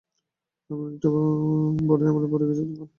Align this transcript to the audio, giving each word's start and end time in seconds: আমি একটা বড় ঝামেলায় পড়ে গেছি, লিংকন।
আমি 0.69 0.83
একটা 0.91 1.07
বড় 1.87 2.01
ঝামেলায় 2.01 2.31
পড়ে 2.33 2.45
গেছি, 2.49 2.63
লিংকন। 2.63 2.89